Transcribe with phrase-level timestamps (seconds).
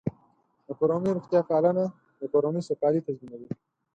[0.65, 1.83] د کورنۍ روغتیا پالنه
[2.19, 3.49] د کورنۍ سوکالي تضمینوي.